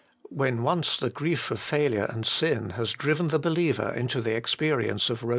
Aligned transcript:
When 0.31 0.63
once 0.63 0.97
the 0.97 1.11
grief 1.11 1.51
of 1.51 1.59
failure 1.59 2.05
and 2.05 2.25
sin 2.25 2.71
has 2.71 2.93
driven 2.93 3.27
the 3.27 3.37
believer 3.37 3.93
into 3.93 4.19
the 4.19 4.35
experience 4.35 5.11
of 5.11 5.19
Kom. 5.21 5.29